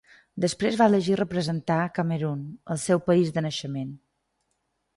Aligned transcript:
Després 0.45 0.77
va 0.79 0.87
elegir 0.91 1.17
representar 1.19 1.77
Camerun, 1.97 2.41
el 2.77 2.81
seu 2.85 3.05
país 3.11 3.33
de 3.37 3.45
naixement. 3.49 3.93